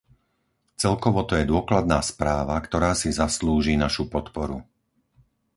Celkovo 0.83 1.21
to 1.29 1.33
je 1.37 1.45
dôkladná 1.53 1.99
správa, 2.11 2.57
ktorá 2.67 2.91
si 3.01 3.09
zaslúži 3.21 3.73
našu 3.85 4.03
podporu. 4.13 4.57